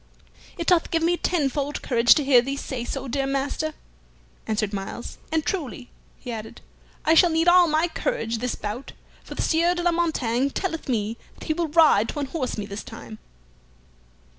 [0.57, 3.75] "It doth give me tenfold courage to hear thee so say, dear master,"
[4.47, 5.19] answered Myles.
[5.31, 6.59] "And truly," he added,
[7.05, 8.93] "I shall need all my courage this bout,
[9.23, 12.65] for the Sieur de la Montaigne telleth me that he will ride to unhorse me
[12.65, 13.19] this time."